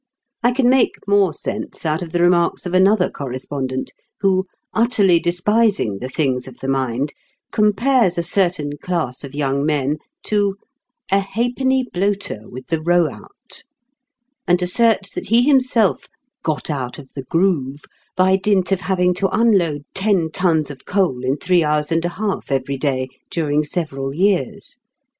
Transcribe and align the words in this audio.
I 0.41 0.51
can 0.51 0.67
make 0.67 0.95
more 1.07 1.31
sense 1.31 1.85
out 1.85 2.01
of 2.01 2.11
the 2.11 2.17
remarks 2.23 2.65
of 2.65 2.73
another 2.73 3.07
correspondent 3.07 3.91
who, 4.21 4.47
utterly 4.73 5.19
despising 5.19 5.99
the 5.99 6.09
things 6.09 6.47
of 6.47 6.57
the 6.57 6.67
mind, 6.67 7.13
compares 7.51 8.17
a 8.17 8.23
certain 8.23 8.79
class 8.81 9.23
of 9.23 9.35
young 9.35 9.63
men 9.63 9.97
to 10.23 10.55
"a 11.11 11.19
halfpenny 11.19 11.83
bloater 11.93 12.49
with 12.49 12.65
the 12.65 12.81
roe 12.81 13.11
out," 13.11 13.61
and 14.47 14.59
asserts 14.63 15.11
that 15.11 15.27
he 15.27 15.43
himself 15.43 16.07
"got 16.41 16.71
out 16.71 16.97
of 16.97 17.07
the 17.13 17.21
groove" 17.21 17.81
by 18.15 18.37
dint 18.37 18.71
of 18.71 18.81
having 18.81 19.13
to 19.13 19.29
unload 19.29 19.83
ten 19.93 20.31
tons 20.31 20.71
of 20.71 20.83
coal 20.83 21.23
in 21.23 21.37
three 21.37 21.63
hours 21.63 21.91
and 21.91 22.03
a 22.05 22.09
half 22.09 22.51
every 22.51 22.75
day 22.75 23.07
during 23.29 23.63
several 23.63 24.15
years. 24.15 24.79